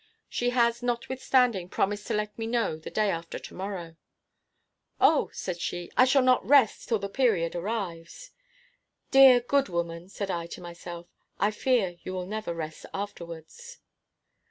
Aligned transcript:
She 0.27 0.49
has, 0.49 0.81
notwithstanding, 0.81 1.69
promised 1.69 2.07
to 2.07 2.15
let 2.15 2.35
me 2.35 2.47
know 2.47 2.75
the 2.75 2.89
day 2.89 3.11
after 3.11 3.37
to 3.37 3.53
morrow." 3.53 3.97
"O," 4.99 5.29
said 5.31 5.61
she, 5.61 5.91
"I 5.95 6.05
shall 6.05 6.23
not 6.23 6.43
rest 6.43 6.89
till 6.89 6.97
the 6.97 7.07
period 7.07 7.53
arrives." 7.53 8.31
"Dear, 9.11 9.39
good 9.41 9.69
woman," 9.69 10.09
said 10.09 10.31
I 10.31 10.47
to 10.47 10.59
myself, 10.59 11.05
"I 11.39 11.51
fear 11.51 11.97
you 12.01 12.13
will 12.13 12.25
never 12.25 12.51
rest 12.51 12.87
afterwards." 12.95 13.77